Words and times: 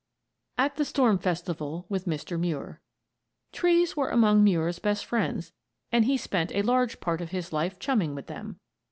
AT 0.57 0.77
THE 0.77 0.85
STORM 0.85 1.19
FESTIVAL 1.19 1.85
WITH 1.87 2.05
MR. 2.07 2.39
MUIR 2.39 2.81
Trees 3.51 3.95
were 3.95 4.09
among 4.09 4.43
Muir's 4.43 4.79
best 4.79 5.05
friends, 5.05 5.53
and 5.91 6.05
he 6.05 6.17
spent 6.17 6.51
a 6.55 6.63
large 6.63 6.99
part 6.99 7.21
of 7.21 7.29
his 7.29 7.53
life 7.53 7.77
chumming 7.77 8.15
with 8.15 8.25
them. 8.25 8.59